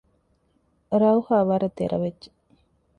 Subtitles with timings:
[1.01, 2.29] ރައުހާ ވަރަށް ދެރަވެއްޖެ